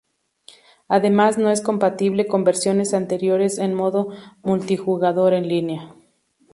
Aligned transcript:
Además 0.87 1.37
no 1.37 1.51
es 1.51 1.61
compatible 1.61 2.25
con 2.25 2.43
versiones 2.43 2.95
anteriores 2.95 3.59
en 3.59 3.75
modo 3.75 4.07
multijugador 4.41 5.35
en 5.35 5.47
línea. 5.47 5.93